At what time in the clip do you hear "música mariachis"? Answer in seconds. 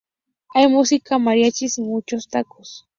0.67-1.77